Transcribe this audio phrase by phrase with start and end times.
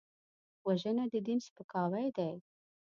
[0.67, 2.31] وژنه د دین سپکاوی دی